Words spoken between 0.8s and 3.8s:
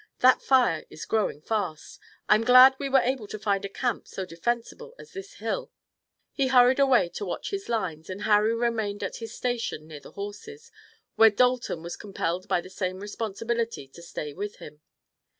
is growing fast! I'm glad we were able to find a